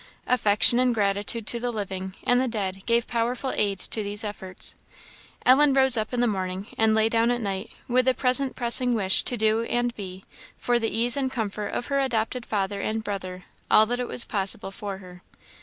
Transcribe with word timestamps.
Affection 0.25 0.79
and 0.79 0.95
gratitude 0.95 1.45
to 1.45 1.59
the 1.59 1.69
living 1.71 2.15
and 2.23 2.41
the 2.41 2.47
dead, 2.47 2.83
gave 2.87 3.05
powerful 3.05 3.51
aid 3.51 3.77
to 3.77 4.01
these 4.01 4.23
efforts. 4.23 4.73
Ellen 5.45 5.75
rose 5.75 5.95
up 5.95 6.11
in 6.11 6.21
the 6.21 6.25
morning, 6.27 6.65
and 6.75 6.95
lay 6.95 7.07
down 7.07 7.29
at 7.29 7.39
night, 7.39 7.69
with 7.87 8.05
the 8.05 8.15
present 8.15 8.55
pressing 8.55 8.95
wish 8.95 9.21
to 9.21 9.37
do 9.37 9.61
and 9.65 9.95
be, 9.95 10.25
for 10.57 10.79
the 10.79 10.89
ease 10.89 11.15
and 11.15 11.29
comfort 11.29 11.67
of 11.67 11.85
her 11.85 11.99
adopted 11.99 12.47
father 12.47 12.81
and 12.81 13.03
brother, 13.03 13.43
all 13.69 13.85
that 13.85 13.99
it 13.99 14.07
was 14.07 14.25
possible 14.25 14.71
for 14.71 14.97
her. 14.97 15.21